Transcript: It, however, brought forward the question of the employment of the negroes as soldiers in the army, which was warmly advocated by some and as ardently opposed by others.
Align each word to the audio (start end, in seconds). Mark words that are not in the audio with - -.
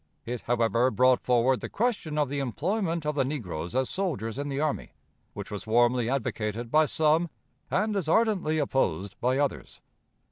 It, 0.25 0.41
however, 0.41 0.89
brought 0.89 1.21
forward 1.21 1.59
the 1.61 1.69
question 1.69 2.17
of 2.17 2.27
the 2.27 2.39
employment 2.39 3.05
of 3.05 3.13
the 3.13 3.23
negroes 3.23 3.75
as 3.75 3.87
soldiers 3.87 4.39
in 4.39 4.49
the 4.49 4.59
army, 4.59 4.93
which 5.33 5.51
was 5.51 5.67
warmly 5.67 6.09
advocated 6.09 6.71
by 6.71 6.85
some 6.87 7.29
and 7.69 7.95
as 7.95 8.09
ardently 8.09 8.57
opposed 8.57 9.15
by 9.21 9.37
others. 9.37 9.79